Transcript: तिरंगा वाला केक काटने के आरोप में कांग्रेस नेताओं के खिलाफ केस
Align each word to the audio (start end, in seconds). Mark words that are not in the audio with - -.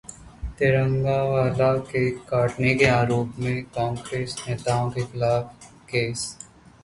तिरंगा 0.59 1.17
वाला 1.23 1.67
केक 1.89 2.17
काटने 2.29 2.73
के 2.75 2.85
आरोप 2.93 3.35
में 3.39 3.61
कांग्रेस 3.75 4.35
नेताओं 4.47 4.89
के 4.91 5.03
खिलाफ 5.11 5.67
केस 5.91 6.25